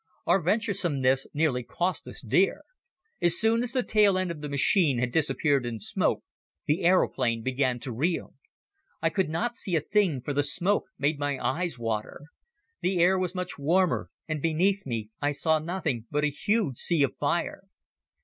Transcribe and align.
Our 0.25 0.41
venturesomeness 0.41 1.27
nearly 1.31 1.61
cost 1.61 2.07
us 2.07 2.21
dear. 2.21 2.63
As 3.21 3.37
soon 3.37 3.61
as 3.61 3.71
the 3.71 3.83
tail 3.83 4.17
end 4.17 4.31
of 4.31 4.41
the 4.41 4.49
machine 4.49 4.97
had 4.97 5.11
disappeared 5.11 5.63
in 5.63 5.75
the 5.75 5.79
smoke 5.79 6.23
the 6.65 6.81
aeroplane 6.83 7.43
began 7.43 7.77
to 7.81 7.91
reel. 7.91 8.33
I 8.99 9.11
could 9.11 9.29
not 9.29 9.55
see 9.55 9.75
a 9.75 9.79
thing 9.79 10.19
for 10.19 10.33
the 10.33 10.41
smoke 10.41 10.85
made 10.97 11.19
my 11.19 11.37
eyes 11.37 11.77
water. 11.77 12.21
The 12.81 12.97
air 12.97 13.19
was 13.19 13.35
much 13.35 13.59
warmer 13.59 14.09
and 14.27 14.41
beneath 14.41 14.87
me 14.87 15.11
I 15.21 15.33
saw 15.33 15.59
nothing 15.59 16.07
but 16.09 16.23
a 16.23 16.31
huge 16.31 16.79
sea 16.79 17.03
of 17.03 17.15
fire. 17.15 17.65